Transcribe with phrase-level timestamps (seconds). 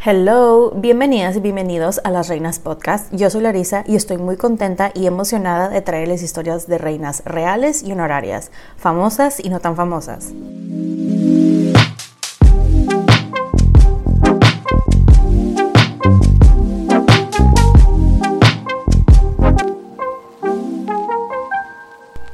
[0.00, 3.12] Hello, bienvenidas y bienvenidos a Las Reinas Podcast.
[3.12, 7.82] Yo soy Larisa y estoy muy contenta y emocionada de traerles historias de reinas reales
[7.82, 10.32] y honorarias, famosas y no tan famosas.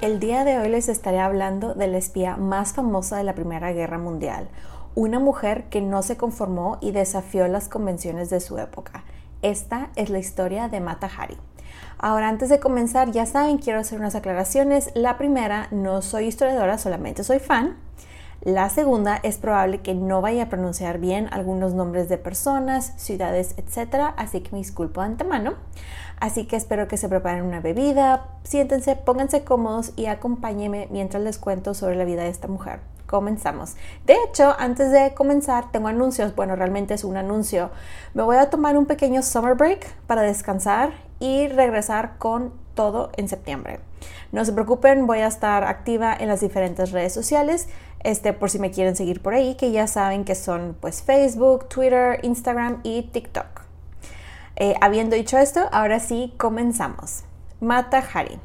[0.02, 3.72] El día de hoy les estaré hablando de la espía más famosa de la Primera
[3.72, 4.48] Guerra Mundial,
[4.94, 9.04] una mujer que no se conformó y desafió las convenciones de su época.
[9.42, 11.36] Esta es la historia de Mata Hari.
[11.98, 14.90] Ahora, antes de comenzar, ya saben, quiero hacer unas aclaraciones.
[14.94, 17.76] La primera, no soy historiadora, solamente soy fan.
[18.42, 23.54] La segunda, es probable que no vaya a pronunciar bien algunos nombres de personas, ciudades,
[23.56, 24.12] etc.
[24.16, 25.54] Así que me disculpo de antemano.
[26.20, 31.38] Así que espero que se preparen una bebida, siéntense, pónganse cómodos y acompáñenme mientras les
[31.38, 32.80] cuento sobre la vida de esta mujer.
[33.06, 33.76] Comenzamos.
[34.06, 36.34] De hecho, antes de comenzar, tengo anuncios.
[36.34, 37.70] Bueno, realmente es un anuncio.
[38.14, 43.28] Me voy a tomar un pequeño summer break para descansar y regresar con todo en
[43.28, 43.80] septiembre.
[44.32, 47.68] No se preocupen, voy a estar activa en las diferentes redes sociales,
[48.00, 51.68] este por si me quieren seguir por ahí, que ya saben que son pues Facebook,
[51.68, 53.62] Twitter, Instagram y TikTok.
[54.56, 57.24] Eh, habiendo dicho esto, ahora sí comenzamos.
[57.60, 58.38] Mata Hari.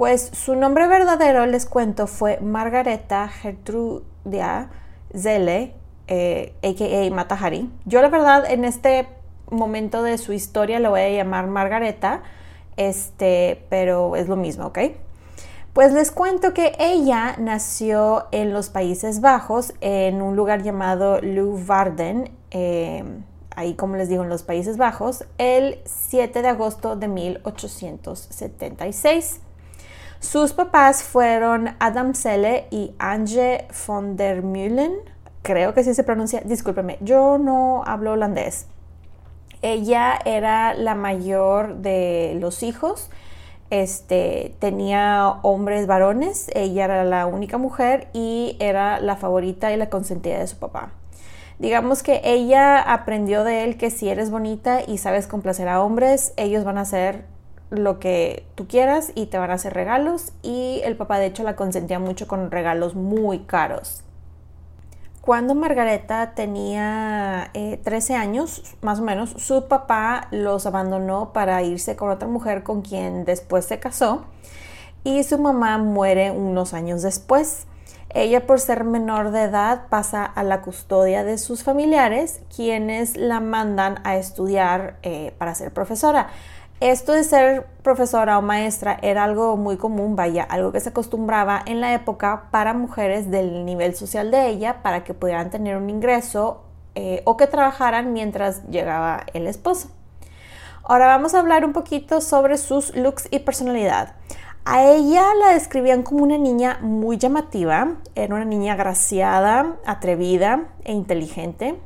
[0.00, 4.70] Pues su nombre verdadero, les cuento, fue Margareta Gertrudia
[5.14, 5.74] Zelle,
[6.06, 7.14] eh, a.k.a.
[7.14, 7.70] Mata Hari.
[7.84, 9.06] Yo la verdad en este
[9.50, 12.22] momento de su historia le voy a llamar Margareta,
[12.78, 14.78] este, pero es lo mismo, ¿ok?
[15.74, 22.30] Pues les cuento que ella nació en los Países Bajos, en un lugar llamado Leeuwarden,
[22.52, 23.04] eh,
[23.54, 29.40] ahí como les digo en los Países Bajos, el 7 de agosto de 1876.
[30.20, 34.92] Sus papás fueron Adam Selle y Ange von der Meulen,
[35.40, 38.66] creo que así se pronuncia, discúlpeme, yo no hablo holandés.
[39.62, 43.08] Ella era la mayor de los hijos,
[43.70, 49.88] este, tenía hombres varones, ella era la única mujer y era la favorita y la
[49.88, 50.92] consentida de su papá.
[51.58, 56.34] Digamos que ella aprendió de él que si eres bonita y sabes complacer a hombres,
[56.36, 57.24] ellos van a hacer
[57.70, 61.42] lo que tú quieras y te van a hacer regalos y el papá de hecho
[61.42, 64.02] la consentía mucho con regalos muy caros.
[65.20, 71.94] Cuando Margareta tenía 13 eh, años, más o menos, su papá los abandonó para irse
[71.94, 74.24] con otra mujer con quien después se casó
[75.04, 77.66] y su mamá muere unos años después.
[78.12, 83.38] Ella, por ser menor de edad, pasa a la custodia de sus familiares, quienes la
[83.38, 86.28] mandan a estudiar eh, para ser profesora.
[86.80, 91.60] Esto de ser profesora o maestra era algo muy común, vaya, algo que se acostumbraba
[91.66, 95.90] en la época para mujeres del nivel social de ella para que pudieran tener un
[95.90, 96.62] ingreso
[96.94, 99.90] eh, o que trabajaran mientras llegaba el esposo.
[100.82, 104.14] Ahora vamos a hablar un poquito sobre sus looks y personalidad.
[104.64, 110.94] A ella la describían como una niña muy llamativa, era una niña graciada, atrevida e
[110.94, 111.78] inteligente,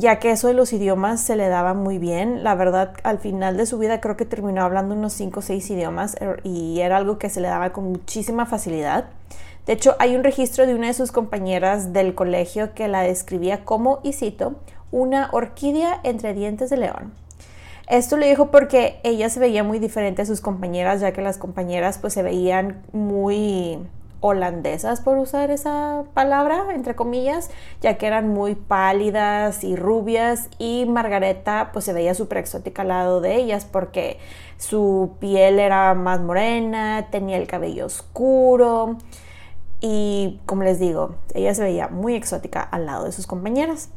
[0.00, 2.44] ya que eso de los idiomas se le daba muy bien.
[2.44, 5.70] La verdad, al final de su vida creo que terminó hablando unos 5 o 6
[5.70, 9.06] idiomas er, y era algo que se le daba con muchísima facilidad.
[9.66, 13.64] De hecho, hay un registro de una de sus compañeras del colegio que la describía
[13.64, 14.56] como, y cito,
[14.90, 17.12] una orquídea entre dientes de león.
[17.86, 21.38] Esto lo dijo porque ella se veía muy diferente a sus compañeras, ya que las
[21.38, 23.78] compañeras pues se veían muy
[24.20, 27.50] holandesas, por usar esa palabra, entre comillas,
[27.80, 32.88] ya que eran muy pálidas y rubias y Margareta pues se veía súper exótica al
[32.88, 34.18] lado de ellas porque
[34.56, 38.98] su piel era más morena, tenía el cabello oscuro
[39.80, 43.90] y como les digo, ella se veía muy exótica al lado de sus compañeras.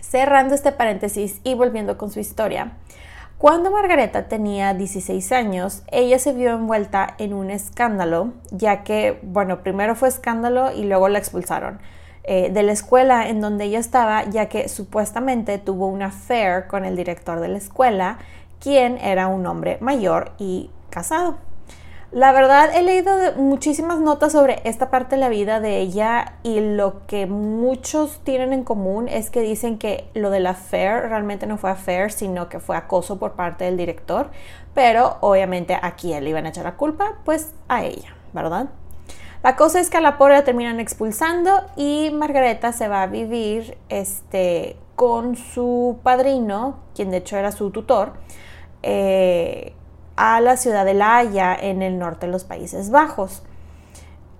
[0.00, 2.72] Cerrando este paréntesis y volviendo con su historia,
[3.38, 9.62] cuando Margareta tenía 16 años, ella se vio envuelta en un escándalo, ya que, bueno,
[9.62, 11.78] primero fue escándalo y luego la expulsaron
[12.24, 16.84] eh, de la escuela en donde ella estaba, ya que supuestamente tuvo una affair con
[16.84, 18.18] el director de la escuela,
[18.60, 21.38] quien era un hombre mayor y casado.
[22.10, 26.60] La verdad, he leído muchísimas notas sobre esta parte de la vida de ella y
[26.60, 31.46] lo que muchos tienen en común es que dicen que lo de la affair realmente
[31.46, 34.30] no fue affair, sino que fue acoso por parte del director.
[34.72, 37.18] Pero obviamente a quién le iban a echar la culpa?
[37.26, 38.70] Pues a ella, ¿verdad?
[39.42, 43.06] La cosa es que a la pobre la terminan expulsando y Margareta se va a
[43.06, 48.14] vivir este, con su padrino, quien de hecho era su tutor.
[48.82, 49.74] Eh,
[50.18, 53.44] a la ciudad de La Haya en el norte de los Países Bajos.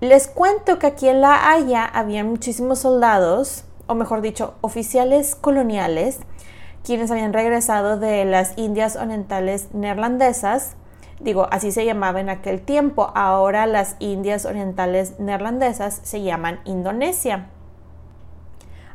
[0.01, 6.19] Les cuento que aquí en La Haya había muchísimos soldados, o mejor dicho, oficiales coloniales,
[6.83, 10.75] quienes habían regresado de las Indias Orientales neerlandesas.
[11.21, 13.11] Digo, así se llamaba en aquel tiempo.
[13.15, 17.47] Ahora las Indias Orientales neerlandesas se llaman Indonesia.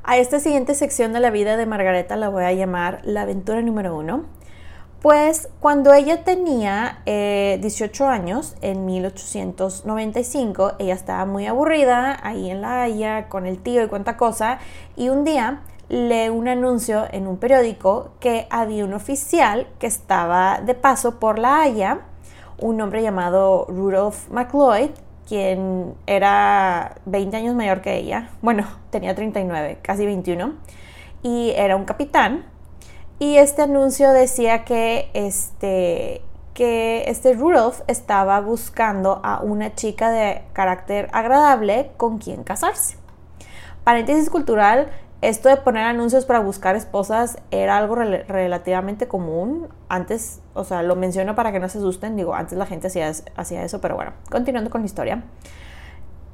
[0.02, 3.62] A esta siguiente sección de la vida de Margareta la voy a llamar la aventura
[3.62, 4.24] número uno.
[5.04, 12.62] Pues cuando ella tenía 18 eh, años, en 1895, ella estaba muy aburrida ahí en
[12.62, 14.60] La Haya con el tío y cuánta cosa,
[14.96, 15.60] y un día
[15.90, 21.38] lee un anuncio en un periódico que había un oficial que estaba de paso por
[21.38, 21.98] La Haya,
[22.58, 24.92] un hombre llamado Rudolph McLeod,
[25.28, 30.54] quien era 20 años mayor que ella, bueno, tenía 39, casi 21,
[31.22, 32.53] y era un capitán
[33.24, 36.20] y este anuncio decía que este,
[36.52, 42.98] que este Rudolph estaba buscando a una chica de carácter agradable con quien casarse.
[43.82, 44.88] Paréntesis cultural,
[45.22, 49.68] esto de poner anuncios para buscar esposas era algo relativamente común.
[49.88, 53.10] Antes, o sea, lo menciono para que no se asusten, digo, antes la gente hacía,
[53.36, 55.22] hacía eso, pero bueno, continuando con la historia.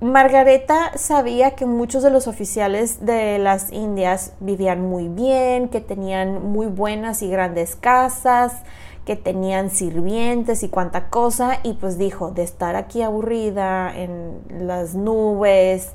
[0.00, 6.42] Margareta sabía que muchos de los oficiales de las Indias vivían muy bien, que tenían
[6.52, 8.62] muy buenas y grandes casas,
[9.04, 14.94] que tenían sirvientes y cuanta cosa, y pues dijo, de estar aquí aburrida en las
[14.94, 15.92] nubes,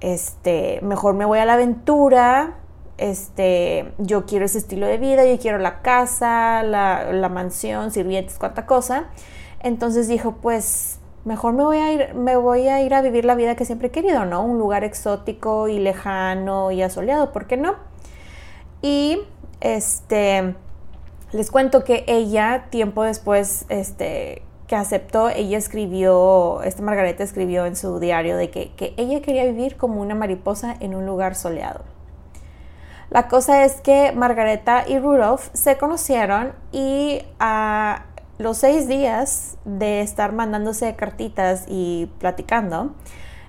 [0.00, 2.56] este, mejor me voy a la aventura,
[2.98, 8.38] este, yo quiero ese estilo de vida, yo quiero la casa, la, la mansión, sirvientes,
[8.38, 9.04] cuanta cosa.
[9.62, 13.34] Entonces dijo, pues mejor me voy a ir, me voy a ir a vivir la
[13.34, 14.42] vida que siempre he querido, ¿no?
[14.42, 17.74] Un lugar exótico y lejano y asoleado, ¿por qué no?
[18.82, 19.20] Y
[19.60, 20.54] este
[21.32, 27.76] les cuento que ella, tiempo después, este, que aceptó, ella escribió, esta Margareta escribió en
[27.76, 31.82] su diario de que, que ella quería vivir como una mariposa en un lugar soleado.
[33.10, 38.06] La cosa es que Margareta y Rudolph se conocieron y a
[38.40, 42.94] los seis días de estar mandándose cartitas y platicando,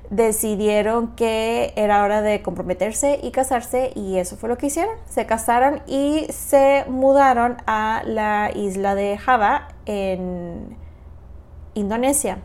[0.10, 4.94] decidieron que era hora de comprometerse y casarse y eso fue lo que hicieron.
[5.06, 10.76] Se casaron y se mudaron a la isla de Java en
[11.74, 12.40] Indonesia.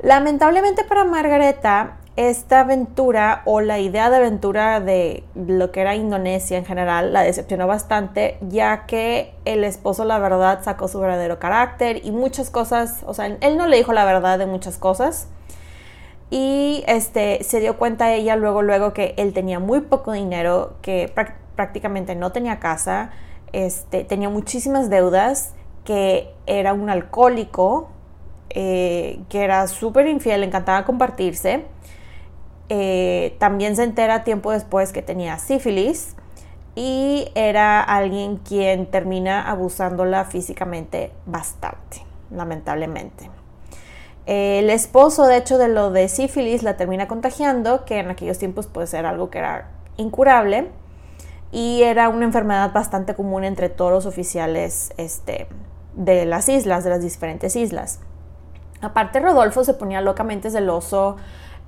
[0.00, 6.56] Lamentablemente para Margareta, esta aventura o la idea de aventura de lo que era Indonesia
[6.56, 12.00] en general la decepcionó bastante, ya que el esposo la verdad sacó su verdadero carácter
[12.04, 15.28] y muchas cosas, o sea, él no le dijo la verdad de muchas cosas.
[16.30, 21.12] Y este se dio cuenta ella luego luego que él tenía muy poco dinero, que
[21.54, 23.10] prácticamente no tenía casa,
[23.52, 25.54] este, tenía muchísimas deudas,
[25.84, 27.90] que era un alcohólico,
[28.50, 31.64] eh, que era súper infiel, le encantaba compartirse
[32.68, 36.16] eh, también se entera tiempo después que tenía sífilis
[36.74, 43.30] y era alguien quien termina abusándola físicamente bastante, lamentablemente.
[44.26, 48.66] El esposo, de hecho, de lo de sífilis la termina contagiando, que en aquellos tiempos
[48.66, 50.68] pues era algo que era incurable
[51.52, 55.46] y era una enfermedad bastante común entre todos los oficiales este,
[55.94, 58.00] de las islas, de las diferentes islas.
[58.80, 61.16] Aparte, Rodolfo se ponía locamente celoso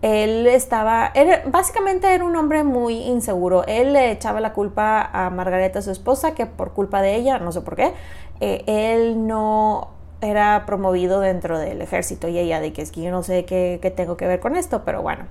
[0.00, 1.12] él estaba,
[1.46, 3.64] básicamente era un hombre muy inseguro.
[3.66, 7.50] Él le echaba la culpa a Margareta, su esposa, que por culpa de ella, no
[7.50, 7.92] sé por qué,
[8.40, 9.88] eh, él no
[10.20, 13.78] era promovido dentro del ejército y ella de que es que yo no sé qué,
[13.82, 15.26] qué tengo que ver con esto, pero bueno.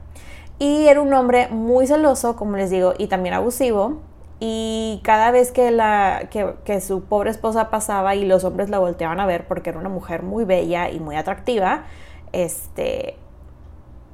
[0.60, 4.00] Y era un hombre muy celoso, como les digo, y también abusivo.
[4.40, 8.80] Y cada vez que, la, que, que, su pobre esposa pasaba y los hombres la
[8.80, 11.86] volteaban a ver porque era una mujer muy bella y muy atractiva,
[12.34, 13.18] este,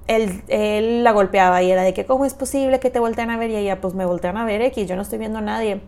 [0.07, 3.49] él, la golpeaba y era de que, ¿cómo es posible que te voltean a ver?
[3.49, 5.81] Y ella, pues me voltean a ver, X, yo no estoy viendo a nadie.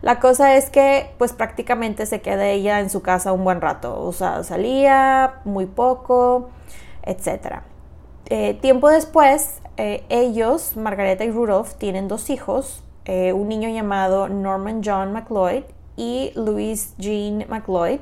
[0.00, 4.00] La cosa es que pues prácticamente se queda ella en su casa un buen rato,
[4.00, 6.50] o sea, salía muy poco,
[7.02, 7.62] etc.
[8.26, 14.28] Eh, tiempo después, eh, ellos, Margareta y Rudolph, tienen dos hijos, eh, un niño llamado
[14.28, 15.64] Norman John McLeod
[15.96, 18.00] y Louise Jean McLeod.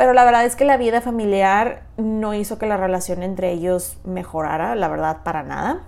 [0.00, 3.98] Pero la verdad es que la vida familiar no hizo que la relación entre ellos
[4.02, 5.82] mejorara, la verdad, para nada.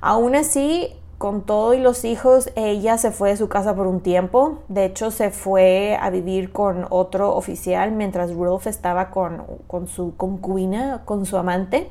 [0.00, 4.00] Aún así, con todo y los hijos, ella se fue de su casa por un
[4.00, 4.64] tiempo.
[4.66, 10.16] De hecho, se fue a vivir con otro oficial mientras Rudolph estaba con, con su
[10.16, 11.88] concubina, con su amante.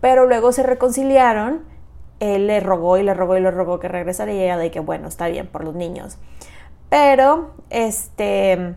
[0.00, 1.60] Pero luego se reconciliaron.
[2.18, 4.80] Él le rogó y le rogó y le rogó que regresara y ella de que,
[4.80, 6.18] bueno, está bien por los niños.
[6.88, 8.74] Pero, este,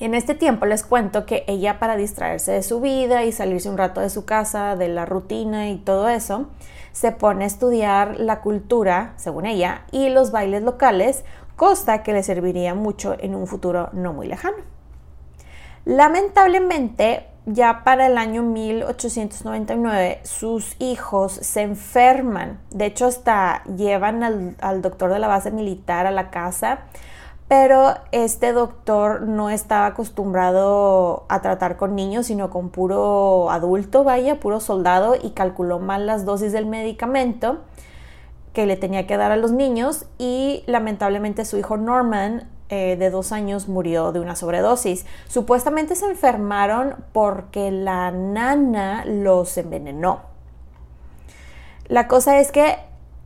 [0.00, 3.78] en este tiempo les cuento que ella para distraerse de su vida y salirse un
[3.78, 6.46] rato de su casa, de la rutina y todo eso,
[6.92, 11.24] se pone a estudiar la cultura, según ella, y los bailes locales,
[11.56, 14.58] cosa que le serviría mucho en un futuro no muy lejano.
[15.84, 22.60] Lamentablemente, ya para el año 1899, sus hijos se enferman.
[22.70, 26.80] De hecho, hasta llevan al, al doctor de la base militar a la casa
[27.48, 34.38] pero este doctor no estaba acostumbrado a tratar con niños, sino con puro adulto, vaya,
[34.38, 37.60] puro soldado, y calculó mal las dosis del medicamento
[38.52, 43.08] que le tenía que dar a los niños y lamentablemente su hijo Norman eh, de
[43.08, 45.06] dos años murió de una sobredosis.
[45.26, 50.20] Supuestamente se enfermaron porque la nana los envenenó.
[51.86, 52.76] La cosa es que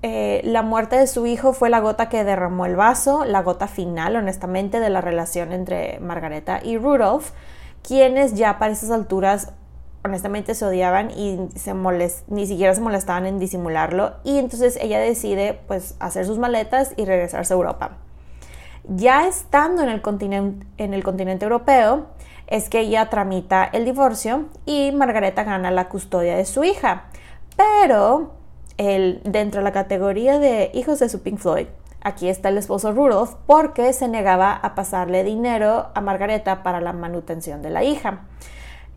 [0.02, 3.68] eh, la muerte de su hijo fue la gota que derramó el vaso, la gota
[3.68, 7.30] final, honestamente, de la relación entre Margareta y Rudolph,
[7.86, 9.52] quienes ya para esas alturas,
[10.04, 11.72] honestamente, se odiaban y se
[12.26, 14.14] ni siquiera se molestaban en disimularlo.
[14.24, 17.98] Y entonces ella decide, pues, hacer sus maletas y regresarse a Europa.
[18.88, 20.02] Ya estando en el,
[20.78, 22.06] en el continente europeo,
[22.48, 27.04] es que ella tramita el divorcio y Margareta gana la custodia de su hija.
[27.56, 28.41] Pero
[28.76, 31.66] dentro de la categoría de hijos de su Pink Floyd,
[32.02, 36.92] aquí está el esposo Rudolph porque se negaba a pasarle dinero a Margareta para la
[36.92, 38.22] manutención de la hija.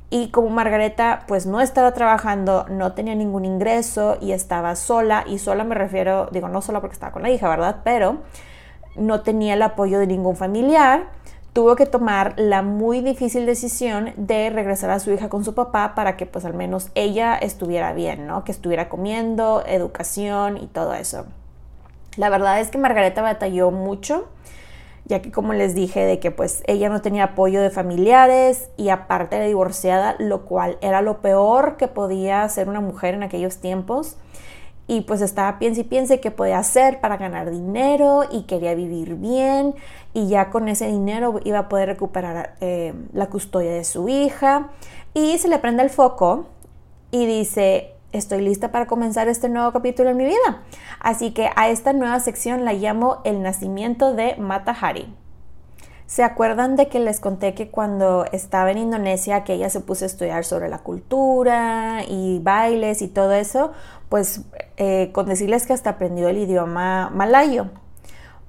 [0.09, 5.39] Y como Margareta pues no estaba trabajando, no tenía ningún ingreso y estaba sola, y
[5.39, 7.81] sola me refiero, digo no sola porque estaba con la hija, ¿verdad?
[7.83, 8.19] Pero
[8.95, 11.09] no tenía el apoyo de ningún familiar,
[11.55, 15.95] tuvo que tomar la muy difícil decisión de regresar a su hija con su papá
[15.95, 18.43] para que pues al menos ella estuviera bien, ¿no?
[18.43, 21.25] Que estuviera comiendo, educación y todo eso.
[22.17, 24.27] La verdad es que Margareta batalló mucho,
[25.05, 28.89] ya que como les dije de que pues ella no tenía apoyo de familiares y
[28.89, 33.59] aparte era divorciada, lo cual era lo peor que podía hacer una mujer en aquellos
[33.59, 34.17] tiempos
[34.87, 39.15] y pues estaba piense y piense qué podía hacer para ganar dinero y quería vivir
[39.15, 39.73] bien
[40.15, 44.69] y ya con ese dinero iba a poder recuperar eh, la custodia de su hija
[45.13, 46.45] y se le prende el foco
[47.11, 50.63] y dice estoy lista para comenzar este nuevo capítulo en mi vida
[51.01, 55.13] así que a esta nueva sección la llamo el nacimiento de Mata Hari
[56.07, 60.05] ¿Se acuerdan de que les conté que cuando estaba en Indonesia que ella se puso
[60.05, 63.71] a estudiar sobre la cultura y bailes y todo eso?
[64.07, 64.41] Pues
[64.77, 67.71] eh, con decirles que hasta aprendió el idioma malayo.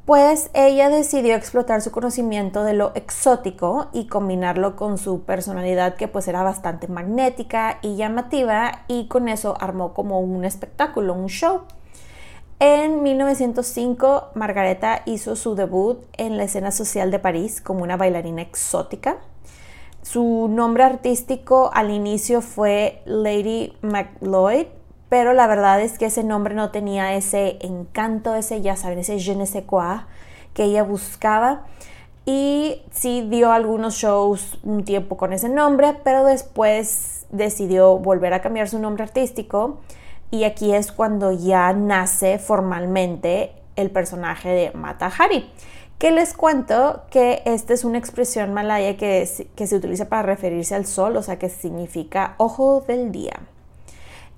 [0.06, 6.06] Pues ella decidió explotar su conocimiento de lo exótico y combinarlo con su personalidad que
[6.06, 11.62] pues era bastante magnética y llamativa y con eso armó como un espectáculo, un show.
[12.60, 18.42] En 1905, Margareta hizo su debut en la escena social de París como una bailarina
[18.42, 19.16] exótica.
[20.02, 24.68] Su nombre artístico al inicio fue Lady McLeod,
[25.08, 29.18] pero la verdad es que ese nombre no tenía ese encanto, ese, ya saben, ese
[29.18, 30.00] je ne sais quoi
[30.54, 31.66] que ella buscaba.
[32.24, 38.42] Y sí dio algunos shows un tiempo con ese nombre, pero después decidió volver a
[38.42, 39.78] cambiar su nombre artístico
[40.30, 45.48] y aquí es cuando ya nace formalmente el personaje de Mata Hari.
[45.98, 50.74] Que les cuento que esta es una expresión malaya que, que se utiliza para referirse
[50.74, 53.40] al sol, o sea que significa ojo del día.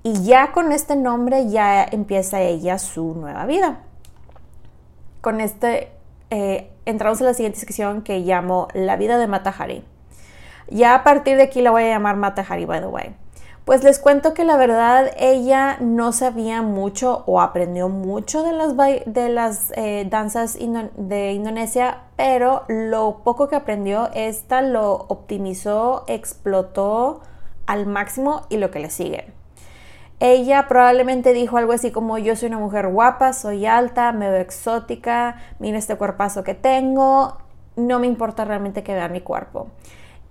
[0.03, 3.79] Y ya con este nombre ya empieza ella su nueva vida.
[5.21, 5.91] Con este
[6.29, 9.83] eh, entramos en la siguiente sección que llamo La vida de Mata Hari.
[10.69, 13.15] Ya a partir de aquí la voy a llamar Mata Hari, by the way.
[13.65, 18.75] Pues les cuento que la verdad ella no sabía mucho o aprendió mucho de las,
[18.75, 27.21] de las eh, danzas de Indonesia, pero lo poco que aprendió, esta lo optimizó, explotó
[27.67, 29.38] al máximo y lo que le sigue.
[30.19, 34.41] Ella probablemente dijo algo así como yo soy una mujer guapa, soy alta, me veo
[34.41, 37.37] exótica, mira este cuerpazo que tengo,
[37.77, 39.67] no me importa realmente que vea mi cuerpo.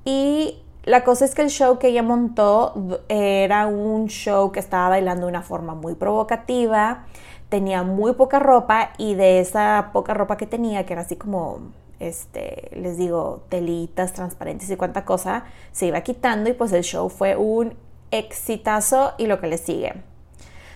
[0.04, 4.90] Y la cosa es que el show que ella montó era un show que estaba
[4.90, 7.06] bailando de una forma muy provocativa,
[7.48, 11.60] tenía muy poca ropa y de esa poca ropa que tenía, que era así como,
[11.98, 17.08] este, les digo, telitas transparentes y cuánta cosa, se iba quitando y pues el show
[17.08, 17.74] fue un
[18.10, 19.94] exitazo y lo que le sigue.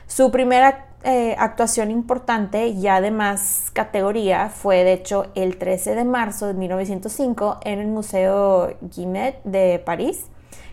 [0.07, 6.05] Su primera eh, actuación importante, ya de más categoría, fue de hecho el 13 de
[6.05, 10.27] marzo de 1905 en el Museo Guimet de París,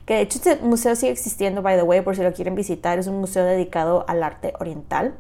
[0.06, 3.00] que de hecho este museo sigue existiendo, by the way, por si lo quieren visitar,
[3.00, 5.16] es un museo dedicado al arte oriental.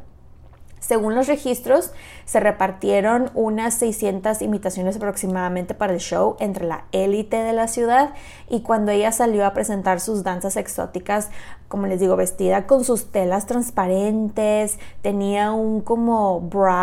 [0.80, 1.92] Según los registros,
[2.26, 8.14] se repartieron unas 600 imitaciones aproximadamente para el show entre la élite de la ciudad
[8.50, 11.30] y cuando ella salió a presentar sus danzas exóticas,
[11.68, 16.80] como les digo, vestida con sus telas transparentes, tenía un como bra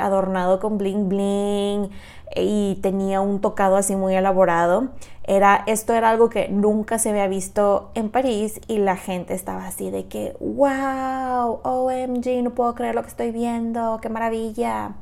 [0.00, 1.90] adornado con bling bling
[2.36, 4.88] y tenía un tocado así muy elaborado.
[5.24, 9.66] Era, esto era algo que nunca se había visto en París y la gente estaba
[9.66, 14.92] así de que, wow, OMG, no puedo creer lo que estoy viendo, qué maravilla.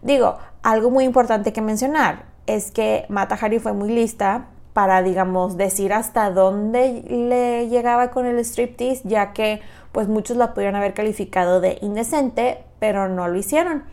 [0.00, 5.56] Digo, algo muy importante que mencionar es que Mata Hari fue muy lista para, digamos,
[5.56, 9.60] decir hasta dónde le llegaba con el striptease, ya que
[9.92, 13.84] pues muchos la pudieron haber calificado de indecente, pero no lo hicieron.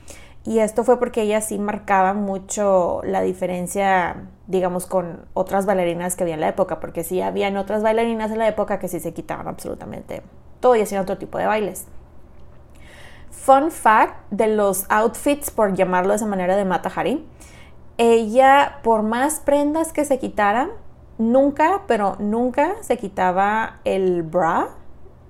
[0.45, 6.23] Y esto fue porque ella sí marcaba mucho la diferencia, digamos, con otras bailarinas que
[6.23, 9.13] había en la época, porque sí habían otras bailarinas en la época que sí se
[9.13, 10.23] quitaban absolutamente
[10.59, 11.87] todo y hacían otro tipo de bailes.
[13.31, 17.25] Fun fact de los outfits, por llamarlo de esa manera, de Mata Hari.
[17.97, 20.69] Ella, por más prendas que se quitara,
[21.17, 24.69] nunca, pero nunca se quitaba el bra,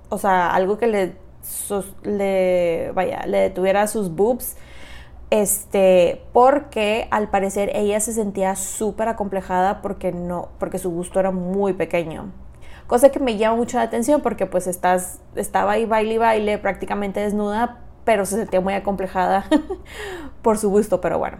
[0.10, 1.16] o sea, algo que le,
[2.04, 4.56] le, vaya, le detuviera sus boobs
[5.30, 11.32] este, porque al parecer ella se sentía súper acomplejada porque no, porque su gusto era
[11.32, 12.32] muy pequeño.
[12.88, 16.58] Cosa que me llama mucho la atención porque pues estás, estaba ahí baile y baile
[16.58, 19.46] prácticamente desnuda, pero se sentía muy acomplejada
[20.42, 21.38] por su gusto, pero bueno.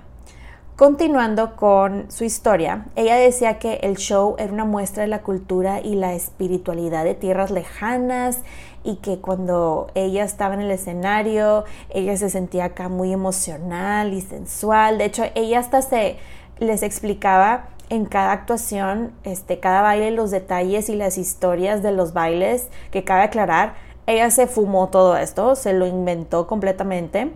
[0.76, 5.82] Continuando con su historia, ella decía que el show era una muestra de la cultura
[5.82, 8.44] y la espiritualidad de tierras lejanas
[8.84, 14.22] y que cuando ella estaba en el escenario, ella se sentía acá muy emocional y
[14.22, 14.98] sensual.
[14.98, 16.18] De hecho, ella hasta se
[16.60, 22.14] les explicaba en cada actuación, este, cada baile, los detalles y las historias de los
[22.14, 23.74] bailes, que cabe aclarar,
[24.06, 27.32] ella se fumó todo esto, se lo inventó completamente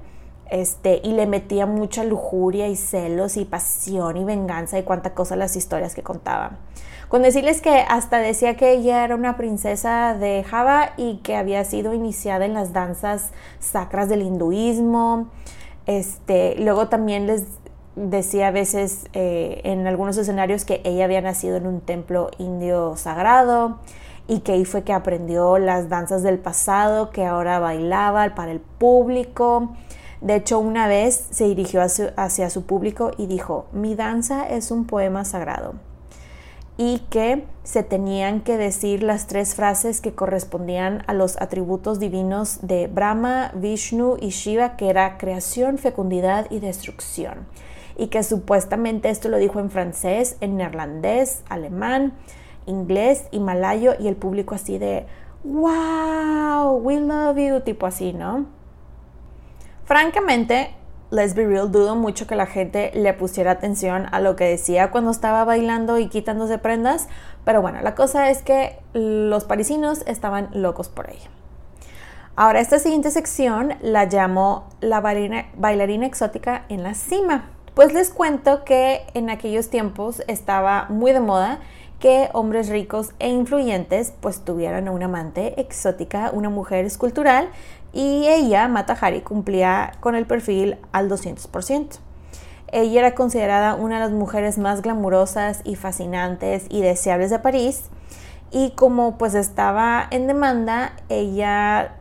[0.49, 5.35] este, y le metía mucha lujuria y celos y pasión y venganza y cuánta cosa
[5.35, 6.57] las historias que contaba.
[7.13, 11.63] Con decirles que hasta decía que ella era una princesa de Java y que había
[11.63, 15.27] sido iniciada en las danzas sacras del hinduismo.
[15.85, 17.45] Este, luego también les
[17.95, 22.97] decía a veces eh, en algunos escenarios que ella había nacido en un templo indio
[22.97, 23.77] sagrado
[24.27, 28.59] y que ahí fue que aprendió las danzas del pasado que ahora bailaba para el
[28.59, 29.75] público.
[30.19, 34.87] De hecho, una vez se dirigió hacia su público y dijo, mi danza es un
[34.87, 35.75] poema sagrado
[36.77, 42.59] y que se tenían que decir las tres frases que correspondían a los atributos divinos
[42.61, 47.45] de Brahma, Vishnu y Shiva, que era creación, fecundidad y destrucción.
[47.95, 52.13] Y que supuestamente esto lo dijo en francés, en neerlandés, alemán,
[52.65, 55.05] inglés y malayo y el público así de,
[55.43, 58.47] wow, we love you, tipo así, ¿no?
[59.85, 60.73] Francamente,
[61.13, 64.89] let's be real, dudo mucho que la gente le pusiera atención a lo que decía
[64.89, 67.07] cuando estaba bailando y quitándose prendas,
[67.45, 71.29] pero bueno, la cosa es que los parisinos estaban locos por ella.
[72.35, 77.51] Ahora, esta siguiente sección la llamo la bailarina, exótica en la cima.
[77.75, 81.59] Pues les cuento que en aquellos tiempos estaba muy de moda
[81.99, 87.49] que hombres ricos e influyentes pues tuvieran a una amante exótica, una mujer escultural
[87.93, 91.99] y ella, Mata Hari, cumplía con el perfil al 200%.
[92.71, 97.83] Ella era considerada una de las mujeres más glamurosas y fascinantes y deseables de París
[98.51, 101.95] y como pues estaba en demanda, ella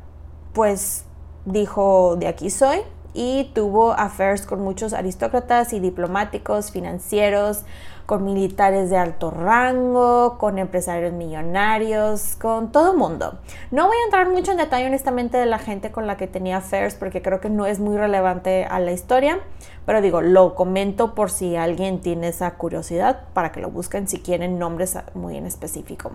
[0.54, 1.04] pues
[1.44, 2.80] dijo de aquí soy
[3.14, 7.64] y tuvo affairs con muchos aristócratas y diplomáticos, financieros,
[8.06, 13.38] con militares de alto rango, con empresarios millonarios, con todo mundo.
[13.70, 16.58] No voy a entrar mucho en detalle honestamente de la gente con la que tenía
[16.58, 19.38] affairs porque creo que no es muy relevante a la historia,
[19.86, 24.20] pero digo, lo comento por si alguien tiene esa curiosidad para que lo busquen si
[24.20, 26.12] quieren nombres muy en específico.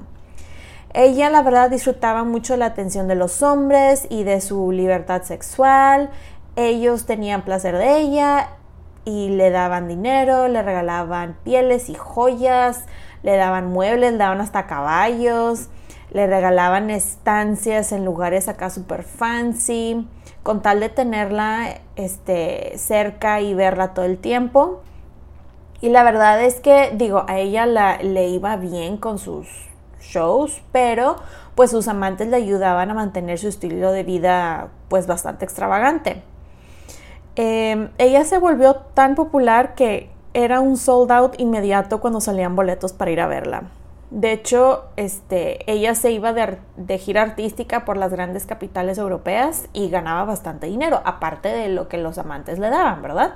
[0.93, 6.09] Ella la verdad disfrutaba mucho la atención de los hombres y de su libertad sexual.
[6.55, 8.49] Ellos tenían placer de ella
[9.07, 12.83] y le daban dinero, le regalaban pieles y joyas,
[13.23, 15.69] le daban muebles, le daban hasta caballos,
[16.11, 20.05] le regalaban estancias en lugares acá super fancy,
[20.43, 24.81] con tal de tenerla este, cerca y verla todo el tiempo.
[25.79, 29.47] Y la verdad es que, digo, a ella la, le iba bien con sus
[30.01, 31.15] shows, pero
[31.55, 36.23] pues sus amantes le ayudaban a mantener su estilo de vida pues bastante extravagante.
[37.39, 42.93] Em, ella se volvió tan popular que era un sold out inmediato cuando salían boletos
[42.93, 43.65] para ir a verla.
[44.09, 49.67] De hecho, este, ella se iba de, de, gira artística por las grandes capitales europeas
[49.71, 53.35] y ganaba bastante dinero, aparte de lo que los amantes le daban, ¿verdad?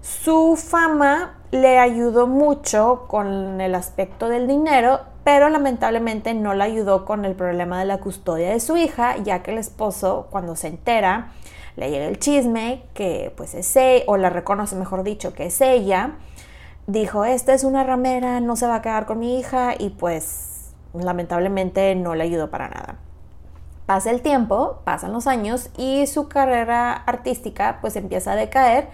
[0.00, 7.04] Su fama le ayudó mucho con el aspecto del dinero, pero lamentablemente no la ayudó
[7.04, 10.68] con el problema de la custodia de su hija, ya que el esposo, cuando se
[10.68, 11.32] entera,
[11.76, 15.60] le llega el chisme que pues es ella, o la reconoce mejor dicho, que es
[15.60, 16.16] ella,
[16.86, 20.72] dijo, esta es una ramera, no se va a quedar con mi hija y pues
[20.94, 22.96] lamentablemente no le ayudó para nada.
[23.86, 28.88] Pasa el tiempo, pasan los años y su carrera artística pues empieza a decaer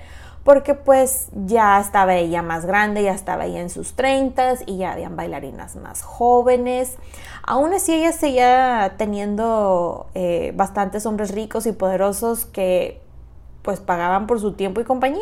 [0.44, 4.92] porque pues ya estaba ella más grande, ya estaba ella en sus 30 y ya
[4.92, 6.96] habían bailarinas más jóvenes.
[7.44, 13.00] Aún así ella seguía teniendo eh, bastantes hombres ricos y poderosos que
[13.62, 15.20] pues pagaban por su tiempo y compañía.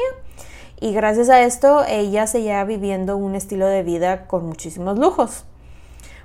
[0.80, 5.44] Y gracias a esto ella seguía viviendo un estilo de vida con muchísimos lujos.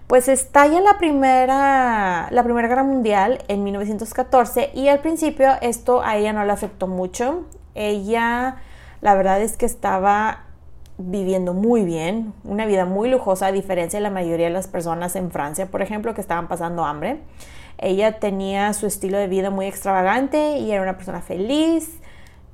[0.08, 6.16] Pues estalla la primera, la primera guerra mundial en 1914 y al principio esto a
[6.16, 7.44] ella no le afectó mucho.
[7.74, 8.62] Ella
[9.06, 10.46] la verdad es que estaba
[10.98, 15.16] viviendo muy bien, una vida muy lujosa a diferencia de la mayoría de las personas
[15.16, 17.20] en Francia, por ejemplo, que estaban pasando hambre.
[17.78, 22.00] Ella tenía su estilo de vida muy extravagante y era una persona feliz.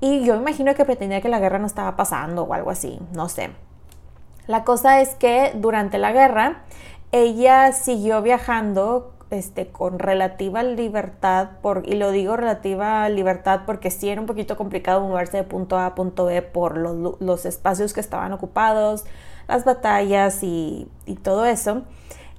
[0.02, 3.30] Y yo imagino que pretendía que la guerra no estaba pasando o algo así, no
[3.30, 3.52] sé.
[4.46, 6.64] La cosa es que durante la guerra
[7.14, 14.10] ella siguió viajando este, con relativa libertad, por, y lo digo relativa libertad porque sí
[14.10, 18.02] era un poquito complicado moverse de punto A a punto B por los, espacios que
[18.02, 19.06] estaban ocupados,
[19.48, 20.88] las batallas y,
[21.24, 21.84] todo eso.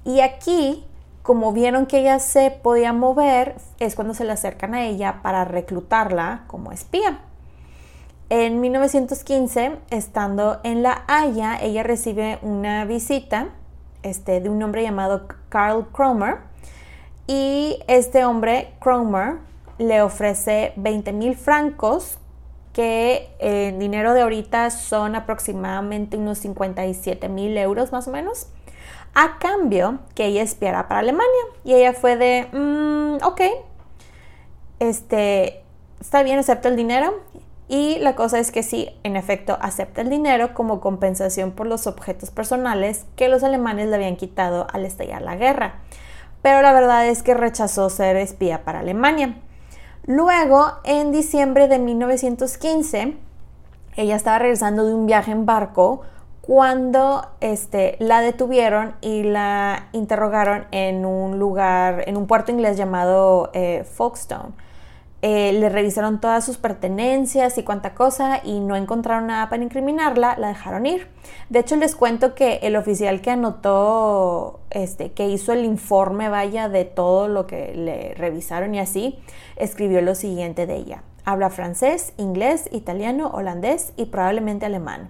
[0.05, 0.85] Y aquí,
[1.23, 5.45] como vieron que ella se podía mover, es cuando se le acercan a ella para
[5.45, 7.21] reclutarla como espía.
[8.29, 13.49] En 1915, estando en La Haya, ella recibe una visita
[14.03, 16.52] este, de un hombre llamado Carl Cromer,
[17.27, 19.37] y este hombre, Cromer,
[19.77, 22.17] le ofrece 20 mil francos,
[22.73, 28.47] que en dinero de ahorita son aproximadamente unos 57 mil euros más o menos,
[29.13, 31.43] a cambio que ella espiara para Alemania.
[31.63, 33.41] Y ella fue de, mm, ok,
[34.79, 35.63] este,
[36.01, 37.21] está bien, acepta el dinero.
[37.69, 41.87] Y la cosa es que sí, en efecto, acepta el dinero como compensación por los
[41.87, 45.75] objetos personales que los alemanes le habían quitado al estallar la guerra
[46.43, 49.41] pero la verdad es que rechazó ser espía para Alemania.
[50.05, 53.17] Luego, en diciembre de 1915,
[53.95, 56.01] ella estaba regresando de un viaje en barco
[56.41, 63.49] cuando este, la detuvieron y la interrogaron en un lugar, en un puerto inglés llamado
[63.53, 64.51] eh, Folkestone.
[65.25, 70.35] Eh, le revisaron todas sus pertenencias y cuánta cosa y no encontraron nada para incriminarla,
[70.37, 71.07] la dejaron ir.
[71.47, 76.67] De hecho, les cuento que el oficial que anotó, este, que hizo el informe, vaya,
[76.67, 79.17] de todo lo que le revisaron y así,
[79.55, 81.03] escribió lo siguiente de ella.
[81.23, 85.09] Habla francés, inglés, italiano, holandés y probablemente alemán.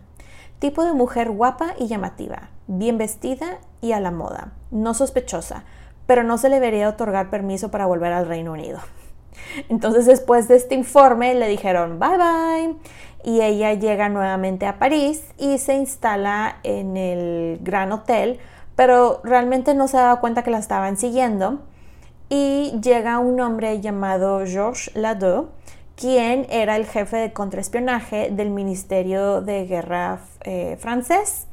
[0.59, 5.63] Tipo de mujer guapa y llamativa, bien vestida y a la moda, no sospechosa,
[6.05, 8.77] pero no se le debería otorgar permiso para volver al Reino Unido.
[9.69, 12.75] Entonces después de este informe le dijeron bye bye
[13.23, 18.39] y ella llega nuevamente a París y se instala en el Gran Hotel,
[18.75, 21.59] pero realmente no se daba cuenta que la estaban siguiendo
[22.29, 25.49] y llega un hombre llamado Georges Ladeau,
[25.95, 31.47] quien era el jefe de contraespionaje del Ministerio de Guerra eh, francés.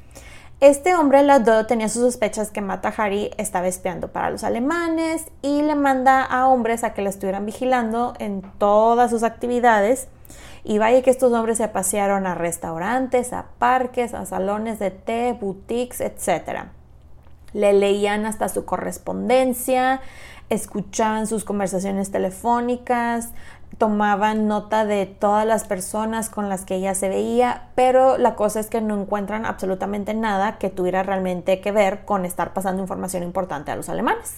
[0.60, 5.62] Este hombre, Lado, tenía sus sospechas que Mata Hari estaba espiando para los alemanes y
[5.62, 10.08] le manda a hombres a que la estuvieran vigilando en todas sus actividades.
[10.62, 15.34] Y vaya que estos hombres se pasearon a restaurantes, a parques, a salones de té,
[15.40, 16.64] boutiques, etc.
[17.54, 20.02] Le leían hasta su correspondencia,
[20.50, 23.30] escuchaban sus conversaciones telefónicas,
[23.80, 28.60] tomaban nota de todas las personas con las que ella se veía, pero la cosa
[28.60, 33.22] es que no encuentran absolutamente nada que tuviera realmente que ver con estar pasando información
[33.22, 34.34] importante a los alemanes.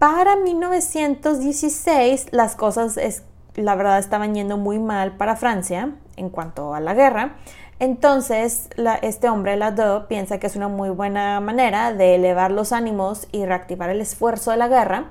[0.00, 3.22] Para 1916 las cosas es,
[3.54, 7.36] la verdad estaban yendo muy mal para Francia en cuanto a la guerra.
[7.78, 8.70] Entonces,
[9.02, 13.46] este hombre, Lado, piensa que es una muy buena manera de elevar los ánimos y
[13.46, 15.10] reactivar el esfuerzo de la guerra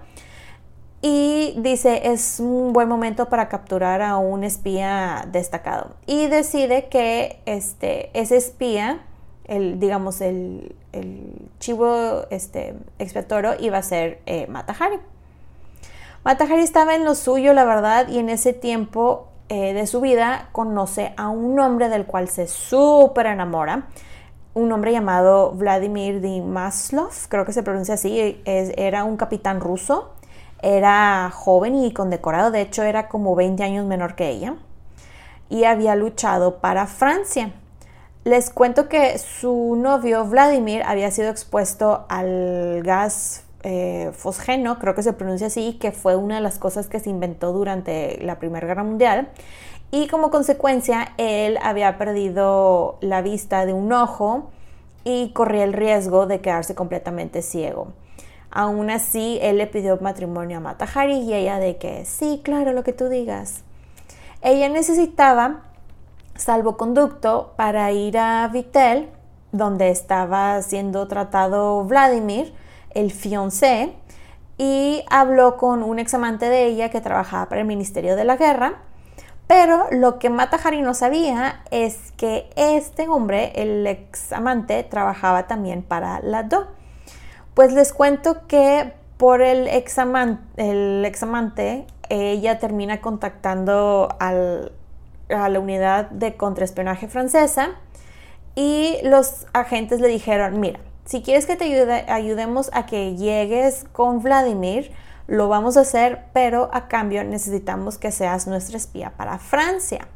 [1.02, 7.40] y dice es un buen momento para capturar a un espía destacado y decide que
[7.46, 9.02] este, ese espía,
[9.46, 10.76] el, digamos el,
[11.60, 14.98] chivo este, expiatorio iba a ser eh, Matahari.
[16.24, 20.50] Matahari estaba en lo suyo, la verdad, y en ese tiempo eh, de su vida
[20.52, 23.88] conoce a un hombre del cual se súper enamora,
[24.54, 30.14] un hombre llamado Vladimir Maslov, creo que se pronuncia así, era un capitán ruso
[30.62, 34.56] era joven y condecorado, de hecho era como 20 años menor que ella,
[35.50, 37.52] y había luchado para Francia.
[38.26, 45.04] Les cuento que su novio Vladimir había sido expuesto al gas eh, fosgeno, creo que
[45.04, 48.68] se pronuncia así, que fue una de las cosas que se inventó durante la Primera
[48.68, 49.30] Guerra Mundial.
[49.92, 54.50] Y como consecuencia, él había perdido la vista de un ojo
[55.04, 57.88] y corría el riesgo de quedarse completamente ciego.
[58.52, 62.84] Aún así, él le pidió matrimonio a Matahari y ella de que sí, claro, lo
[62.84, 63.64] que tú digas.
[64.42, 65.62] Ella necesitaba
[66.36, 69.10] salvoconducto para ir a Vitel,
[69.52, 72.54] donde estaba siendo tratado Vladimir,
[72.92, 73.94] el fiancé,
[74.58, 78.80] y habló con un examante de ella que trabajaba para el Ministerio de la Guerra.
[79.48, 86.20] Pero lo que Matahari no sabía es que este hombre, el examante, trabajaba también para
[86.22, 86.68] la DO.
[87.60, 94.32] Pues les cuento que por el, el examante ella termina contactando a
[95.28, 97.72] la unidad de contraespionaje francesa
[98.56, 101.66] y los agentes le dijeron, mira, si quieres que te
[102.10, 104.94] ayudemos a que llegues con Vladimir,
[105.28, 110.08] lo vamos a hacer, pero a cambio necesitamos que seas nuestra espía para Francia.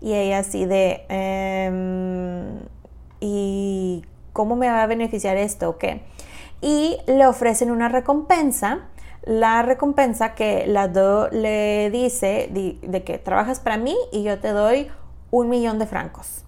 [0.00, 2.60] Y ella así de, em,
[3.18, 5.70] ¿y cómo me va a beneficiar esto?
[5.70, 6.13] ¿O qué?
[6.64, 8.88] Y le ofrecen una recompensa.
[9.22, 14.48] La recompensa que la Do le dice de, que trabajas para mí y yo te
[14.48, 14.90] doy
[15.30, 16.44] un millón de francos.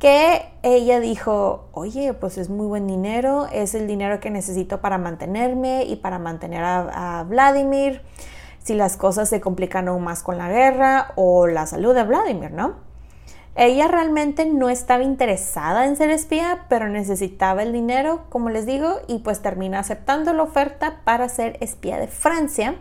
[0.00, 4.98] Que ella dijo, oye, pues es muy buen dinero, es el dinero que necesito para
[4.98, 8.02] mantenerme y para mantener a Vladimir
[8.58, 12.50] si las cosas se complican aún más con la guerra o la salud de Vladimir,
[12.50, 12.89] ¿no?
[13.56, 19.00] Ella realmente no estaba interesada en ser espía, pero necesitaba el dinero, como les digo,
[19.08, 22.76] y pues termina aceptando la oferta para ser espía de Francia.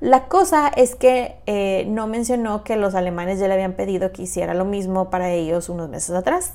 [0.00, 4.22] La cosa es que eh, no mencionó que los alemanes ya le habían pedido que
[4.22, 6.52] hiciera lo mismo para ellos unos meses atrás.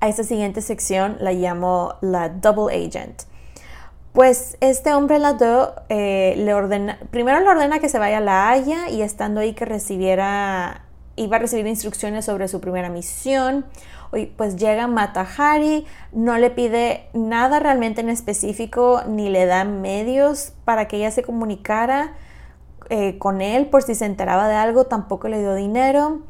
[0.00, 3.22] A esta siguiente sección la llamo la Double Agent.
[4.12, 5.36] Pues este hombre la
[5.88, 9.54] eh, le ordena, primero le ordena que se vaya a La Haya y estando ahí
[9.54, 10.85] que recibiera
[11.16, 13.64] iba a recibir instrucciones sobre su primera misión.
[14.12, 20.52] Hoy pues llega Matahari, no le pide nada realmente en específico ni le da medios
[20.64, 22.14] para que ella se comunicara
[22.88, 26.20] eh, con él por si se enteraba de algo, tampoco le dio dinero.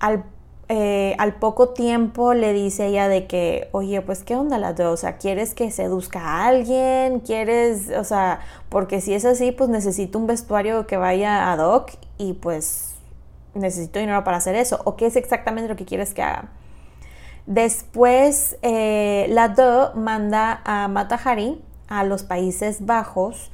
[0.00, 0.24] Al,
[0.68, 4.92] eh, al, poco tiempo le dice ella de que, oye, pues qué onda las dos,
[4.92, 7.20] o sea, ¿quieres que seduzca a alguien?
[7.20, 11.92] ¿Quieres, o sea, porque si es así, pues necesito un vestuario que vaya ad hoc
[12.18, 12.93] y pues
[13.54, 16.50] necesito dinero para hacer eso o qué es exactamente lo que quieres que haga.
[17.46, 23.52] Después, eh, la DO manda a Matahari a los Países Bajos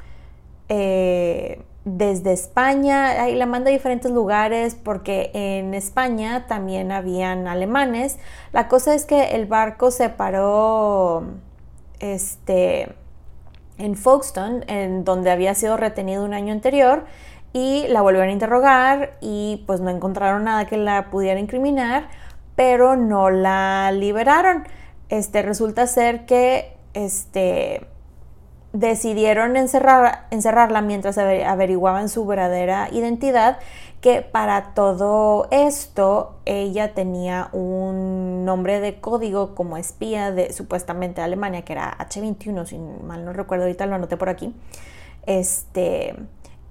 [0.68, 8.18] eh, desde España, ahí la manda a diferentes lugares porque en España también habían alemanes.
[8.52, 11.24] La cosa es que el barco se paró
[11.98, 12.94] este,
[13.78, 17.06] en Folkestone, en donde había sido retenido un año anterior
[17.52, 22.08] y la volvieron a interrogar y pues no encontraron nada que la pudiera incriminar,
[22.56, 24.64] pero no la liberaron.
[25.08, 27.86] Este resulta ser que este
[28.72, 33.58] decidieron encerrar, encerrarla mientras averiguaban su verdadera identidad,
[34.00, 41.62] que para todo esto ella tenía un nombre de código como espía de supuestamente Alemania,
[41.62, 44.54] que era H21, si mal no recuerdo, ahorita lo anoté por aquí.
[45.26, 46.14] Este,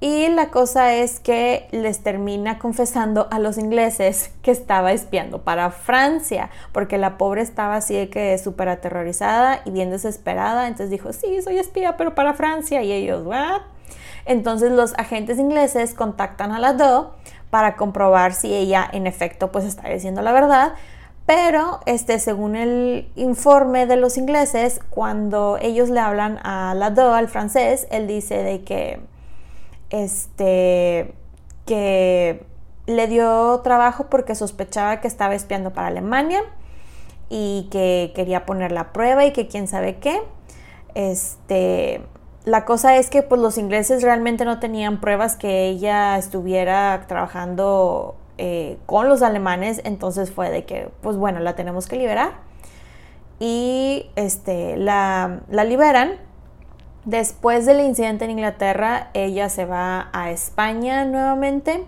[0.01, 5.71] y la cosa es que les termina confesando a los ingleses que estaba espiando para
[5.71, 10.67] Francia, porque la pobre estaba así de que súper aterrorizada y bien desesperada.
[10.67, 12.81] Entonces dijo, sí, soy espía, pero para Francia.
[12.81, 13.61] Y ellos, ¿what?
[14.25, 17.15] Entonces los agentes ingleses contactan a la Do
[17.49, 20.73] para comprobar si ella en efecto pues está diciendo la verdad.
[21.25, 27.13] Pero este, según el informe de los ingleses, cuando ellos le hablan a la Do,
[27.13, 28.99] al francés, él dice de que
[29.89, 31.13] este,
[31.65, 32.45] que
[32.85, 36.41] le dio trabajo porque sospechaba que estaba espiando para Alemania
[37.29, 40.21] y que quería poner la prueba y que quién sabe qué.
[40.95, 42.01] Este,
[42.45, 48.15] la cosa es que pues los ingleses realmente no tenían pruebas que ella estuviera trabajando
[48.37, 52.31] eh, con los alemanes, entonces fue de que pues bueno, la tenemos que liberar
[53.39, 56.13] y este, la, la liberan
[57.09, 61.83] Después del incidente en Inglaterra, ella se va a España nuevamente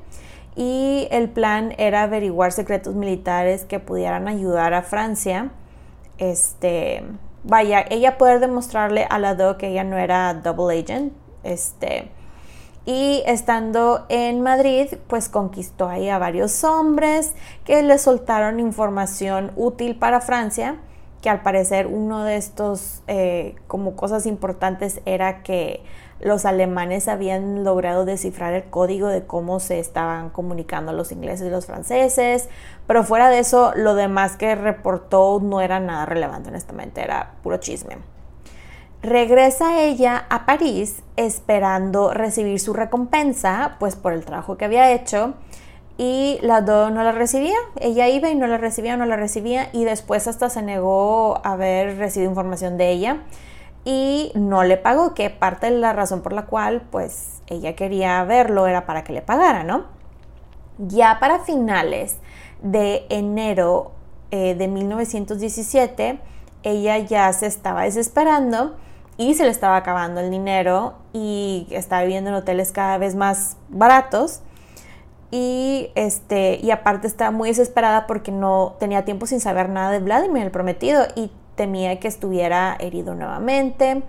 [0.56, 5.52] y el plan era averiguar secretos militares que pudieran ayudar a Francia.
[6.18, 7.04] Este,
[7.44, 11.14] vaya, ella poder demostrarle a la DO que ella no era double agent.
[11.44, 12.10] Este,
[12.88, 19.96] y estando en Madrid, pues conquistó ahí a varios hombres que le soltaron información útil
[19.96, 20.80] para Francia
[21.22, 25.84] que al parecer uno de estos eh, como cosas importantes era que
[26.20, 31.50] los alemanes habían logrado descifrar el código de cómo se estaban comunicando los ingleses y
[31.50, 32.48] los franceses,
[32.88, 37.58] pero fuera de eso lo demás que reportó no era nada relevante honestamente, era puro
[37.58, 37.98] chisme.
[39.02, 45.34] Regresa ella a París esperando recibir su recompensa, pues por el trabajo que había hecho,
[45.98, 47.58] y la Do no la recibía.
[47.80, 51.54] Ella iba y no la recibía, no la recibía y después hasta se negó a
[51.54, 53.24] haber recibido información de ella
[53.84, 58.24] y no le pagó, que parte de la razón por la cual pues ella quería
[58.24, 59.86] verlo era para que le pagara, ¿no?
[60.78, 62.18] Ya para finales
[62.62, 63.92] de enero
[64.30, 66.20] eh, de 1917,
[66.64, 68.76] ella ya se estaba desesperando
[69.18, 73.58] y se le estaba acabando el dinero y estaba viviendo en hoteles cada vez más
[73.70, 74.42] baratos
[75.32, 80.00] y, este, y aparte estaba muy desesperada porque no tenía tiempo sin saber nada de
[80.00, 84.04] Vladimir, el prometido, y temía que estuviera herido nuevamente.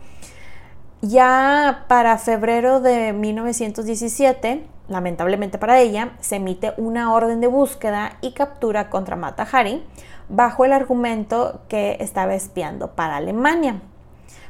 [1.00, 8.32] Ya para febrero de 1917, lamentablemente para ella, se emite una orden de búsqueda y
[8.32, 9.82] captura contra Mata Hari
[10.28, 13.80] bajo el argumento que estaba espiando para Alemania.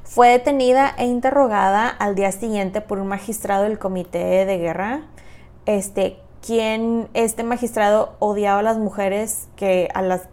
[0.05, 5.03] Fue detenida e interrogada al día siguiente por un magistrado del Comité de Guerra,
[5.65, 10.29] este, quien este magistrado odiaba a las mujeres que a las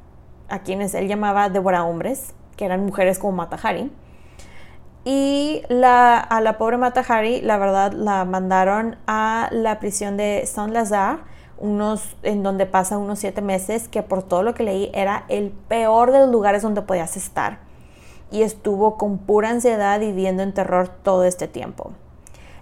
[0.49, 3.91] a quienes él llamaba devora hombres, que eran mujeres como Matahari.
[5.05, 11.19] Y a la pobre Matahari, la verdad, la mandaron a la prisión de Saint-Lazare,
[11.57, 15.51] unos, en donde pasa unos siete meses, que por todo lo que leí era el
[15.51, 17.59] peor de los lugares donde podías estar.
[18.31, 21.91] Y estuvo con pura ansiedad viviendo en terror todo este tiempo.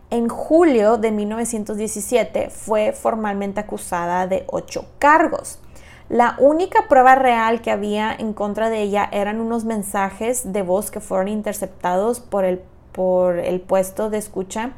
[0.10, 5.60] En julio de 1917 fue formalmente acusada de ocho cargos.
[6.08, 10.92] La única prueba real que había en contra de ella eran unos mensajes de voz
[10.92, 12.62] que fueron interceptados por el,
[12.94, 14.72] por el puesto de escucha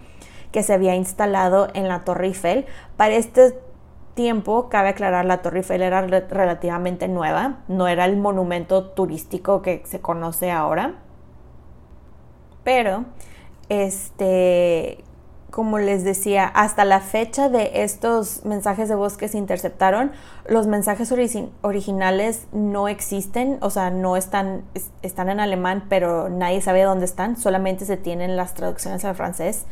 [0.51, 2.65] que se había instalado en la Torre Eiffel.
[2.97, 3.59] Para este
[4.15, 9.83] tiempo, cabe aclarar, la Torre Eiffel era relativamente nueva, no era el monumento turístico que
[9.85, 10.95] se conoce ahora.
[12.63, 13.05] Pero,
[13.69, 15.03] este,
[15.51, 20.11] como les decía, hasta la fecha de estos mensajes de voz que se interceptaron,
[20.47, 21.13] los mensajes
[21.61, 24.63] originales no existen, o sea, no están,
[25.01, 29.65] están en alemán, pero nadie sabe dónde están, solamente se tienen las traducciones al francés.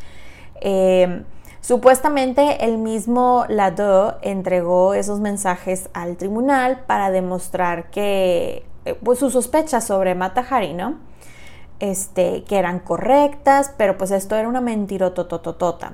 [0.61, 1.25] Em,
[1.61, 9.33] supuestamente el mismo Lado entregó esos mensajes al tribunal para demostrar que, eh, pues, sus
[9.33, 10.95] sospechas sobre Mata Hari, ¿no?
[11.79, 15.93] Este, que eran correctas, pero pues esto era una mentirotototota.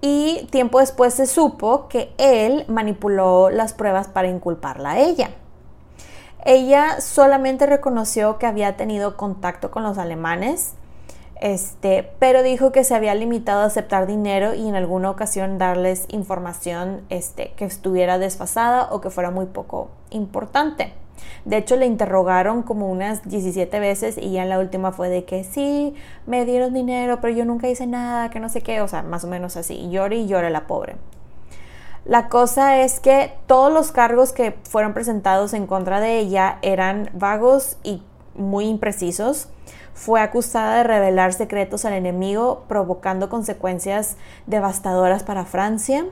[0.00, 5.30] Y tiempo después se supo que él manipuló las pruebas para inculparla a ella.
[6.44, 10.74] Ella solamente reconoció que había tenido contacto con los alemanes,
[11.40, 16.06] este, pero dijo que se había limitado a aceptar dinero y en alguna ocasión darles
[16.08, 20.94] información este, que estuviera desfasada o que fuera muy poco importante.
[21.44, 25.44] De hecho, le interrogaron como unas 17 veces y ya la última fue de que
[25.44, 25.94] sí,
[26.26, 29.24] me dieron dinero, pero yo nunca hice nada, que no sé qué, o sea, más
[29.24, 29.88] o menos así.
[29.90, 30.96] Llore y llore la pobre.
[32.04, 37.10] La cosa es que todos los cargos que fueron presentados en contra de ella eran
[37.12, 38.02] vagos y
[38.34, 39.48] muy imprecisos.
[39.92, 44.16] Fue acusada de revelar secretos al enemigo, provocando consecuencias
[44.46, 46.06] devastadoras para Francia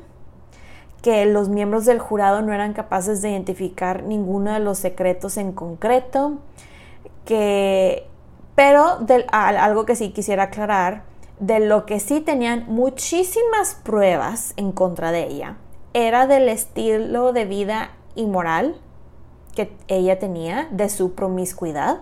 [1.07, 5.53] que los miembros del jurado no eran capaces de identificar ninguno de los secretos en
[5.53, 6.39] concreto,
[7.25, 8.09] que,
[8.57, 8.99] pero
[9.31, 11.05] algo que sí quisiera aclarar,
[11.39, 15.59] de lo que sí tenían muchísimas pruebas en contra de ella,
[15.95, 18.75] era del estilo de vida inmoral
[19.55, 21.99] que ella tenía, de su promiscuidad.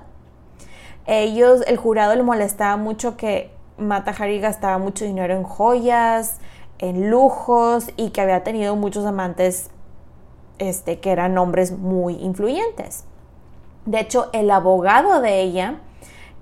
[1.05, 6.38] Ellos, el jurado le molestaba mucho que Mata Hari gastaba mucho dinero en joyas,
[6.78, 9.70] en lujos y que había tenido muchos amantes
[10.58, 13.04] este, que eran hombres muy influyentes.
[13.86, 15.80] De hecho, el abogado de ella,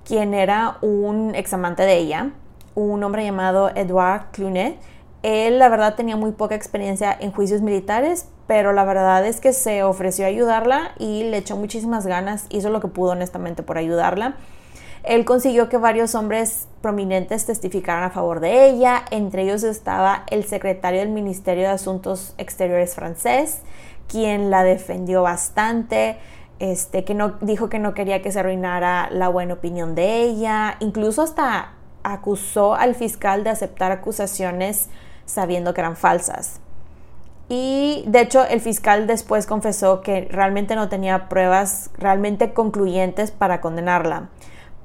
[0.04, 2.30] quien era un examante de ella,
[2.74, 4.78] un hombre llamado Edouard Clunet,
[5.22, 9.52] él la verdad tenía muy poca experiencia en juicios militares, pero la verdad es que
[9.52, 13.78] se ofreció a ayudarla y le echó muchísimas ganas, hizo lo que pudo honestamente por
[13.78, 14.34] ayudarla.
[15.02, 20.44] Él consiguió que varios hombres prominentes testificaran a favor de ella, entre ellos estaba el
[20.44, 23.62] secretario del Ministerio de Asuntos Exteriores francés,
[24.06, 26.18] quien la defendió bastante,
[26.60, 30.76] este, que no, dijo que no quería que se arruinara la buena opinión de ella,
[30.78, 31.72] incluso hasta
[32.04, 34.88] acusó al fiscal de aceptar acusaciones
[35.24, 36.60] sabiendo que eran falsas.
[37.48, 43.60] Y de hecho el fiscal después confesó que realmente no tenía pruebas realmente concluyentes para
[43.60, 44.28] condenarla.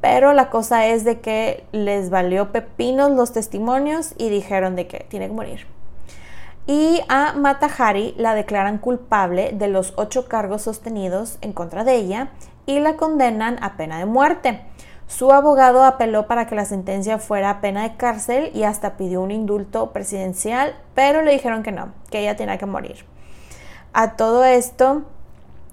[0.10, 5.06] Pero la cosa es de que les valió pepinos los testimonios y dijeron de que
[5.10, 5.68] tiene que morir.
[6.66, 12.30] Y a Matahari la declaran culpable de los ocho cargos sostenidos en contra de ella
[12.66, 14.62] y la condenan a pena de muerte.
[15.08, 19.32] Su abogado apeló para que la sentencia fuera pena de cárcel y hasta pidió un
[19.32, 23.04] indulto presidencial, pero le dijeron que no, que ella tenía que morir.
[23.92, 25.04] A todo esto,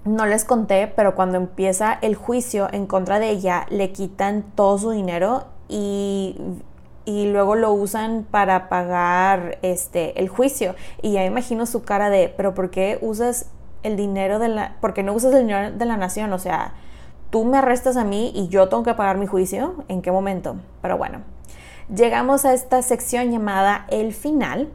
[0.05, 4.79] no les conté, pero cuando empieza el juicio en contra de ella, le quitan todo
[4.79, 6.37] su dinero y,
[7.07, 10.75] luego lo usan para pagar este, el juicio.
[11.03, 13.47] Y ya imagino su cara de, pero ¿por qué usas
[13.83, 16.33] el dinero de la, por qué no usas el dinero de la nación?
[16.33, 16.75] O sea,
[17.31, 19.85] tú me arrestas a mí y yo tengo que pagar mi juicio.
[19.89, 20.57] ¿En qué momento?
[20.83, 21.23] Pero bueno,
[21.95, 24.69] llegamos a esta sección llamada el final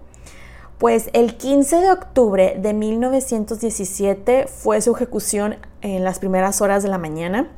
[0.80, 6.90] pues el 15 de octubre de 1917 fue su ejecución en las primeras horas de
[6.90, 7.50] la mañana.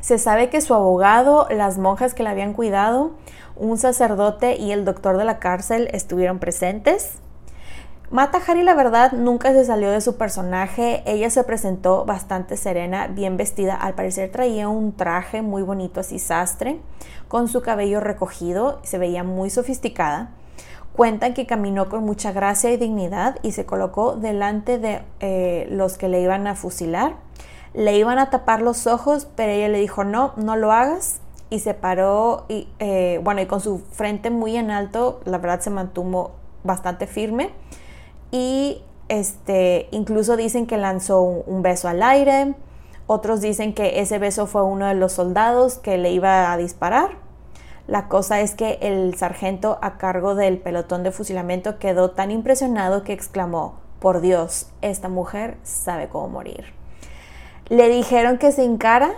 [0.00, 3.12] Se sabe que su abogado, las monjas que la habían cuidado,
[3.54, 7.18] un sacerdote y el doctor de la cárcel estuvieron presentes.
[8.10, 11.02] Mata Hari, la verdad, nunca se salió de su personaje.
[11.04, 13.74] Ella se presentó bastante serena, bien vestida.
[13.74, 16.80] Al parecer traía un traje muy bonito, así sastre,
[17.28, 18.80] con su cabello recogido.
[18.84, 20.30] Se veía muy sofisticada.
[20.98, 25.96] Cuentan que caminó con mucha gracia y dignidad y se colocó delante de eh, los
[25.96, 27.14] que le iban a fusilar.
[27.72, 31.20] Le iban a tapar los ojos, pero ella le dijo no, no lo hagas
[31.50, 35.60] y se paró y eh, bueno y con su frente muy en alto, la verdad
[35.60, 36.32] se mantuvo
[36.64, 37.50] bastante firme
[38.32, 42.56] y este incluso dicen que lanzó un beso al aire.
[43.06, 47.27] Otros dicen que ese beso fue uno de los soldados que le iba a disparar
[47.88, 53.02] la cosa es que el sargento a cargo del pelotón de fusilamiento quedó tan impresionado
[53.02, 56.66] que exclamó, por Dios, esta mujer sabe cómo morir.
[57.70, 59.12] Le dijeron que se encara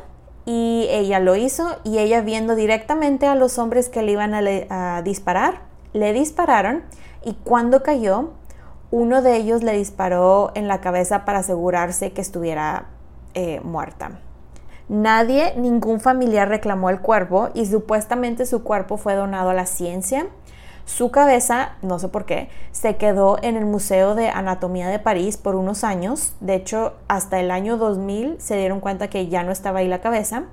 [0.46, 5.02] y ella lo hizo y ella viendo directamente a los hombres que le iban a,
[5.02, 5.62] disparar,
[5.92, 6.84] le dispararon
[7.24, 8.30] y cuando cayó,
[8.92, 12.86] uno de ellos le disparó en la cabeza para asegurarse que estuviera
[13.34, 14.20] eh, muerta.
[14.90, 20.26] Nadie, ningún familiar reclamó el cuerpo y supuestamente su cuerpo fue donado a la ciencia.
[20.84, 25.36] Su cabeza, no sé por qué, se quedó en el Museo de Anatomía de París
[25.36, 26.32] por unos años.
[26.40, 30.00] De hecho, hasta el año 2000 se dieron cuenta que ya no estaba ahí la
[30.00, 30.46] cabeza.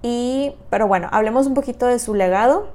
[0.00, 2.68] Y, pero bueno, hablemos un poquito de su legado.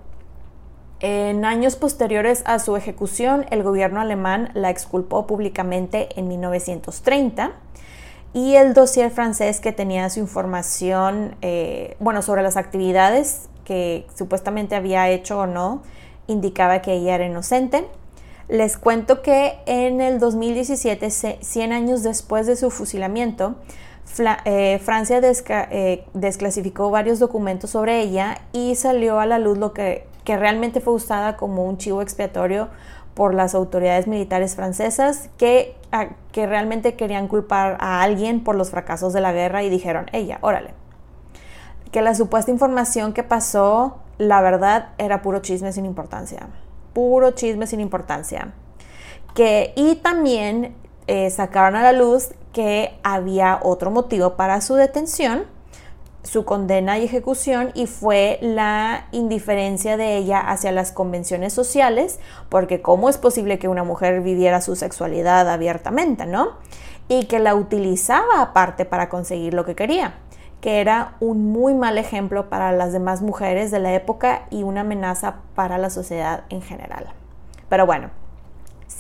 [1.00, 7.54] En años posteriores a su ejecución, el gobierno alemán la exculpó públicamente en 1930
[8.34, 14.76] y el dossier francés que tenía su información, eh, bueno, sobre las actividades que supuestamente
[14.76, 15.84] había hecho o no,
[16.28, 17.86] indicaba que ella era inocente.
[18.48, 21.10] Les cuento que en el 2017,
[21.42, 23.56] 100 años después de su fusilamiento,
[24.46, 30.06] eh, Francia eh, desclasificó varios documentos sobre ella y salió a la luz lo que,
[30.24, 32.70] que realmente fue usada como un chivo expiatorio
[33.14, 35.76] por las autoridades militares francesas que,
[36.32, 40.40] que realmente querían culpar a alguien por los fracasos de la guerra y dijeron, ella,
[40.42, 40.74] órale.
[41.92, 46.48] Que la supuesta información que pasó, la verdad, era puro chisme sin importancia.
[46.94, 48.54] Puro chisme sin importancia.
[49.36, 50.76] Que, y también
[51.08, 55.46] eh, sacaron a la luz que había otro motivo para su detención,
[56.24, 62.20] su condena y ejecución, y fue la indiferencia de ella hacia las convenciones sociales,
[62.50, 66.58] porque cómo es posible que una mujer viviera su sexualidad abiertamente, ¿no?
[67.08, 70.16] Y que la utilizaba aparte para conseguir lo que quería,
[70.62, 74.82] que era un muy mal ejemplo para las demás mujeres de la época y una
[74.82, 77.08] amenaza para la sociedad en general.
[77.68, 78.12] Pero bueno,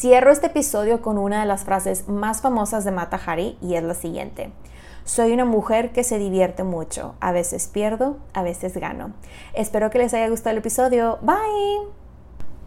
[0.01, 3.83] Cierro este episodio con una de las frases más famosas de Mata Hari y es
[3.83, 4.51] la siguiente.
[5.03, 7.15] Soy una mujer que se divierte mucho.
[7.19, 9.13] A veces pierdo, a veces gano.
[9.53, 11.19] Espero que les haya gustado el episodio.
[11.21, 12.00] Bye.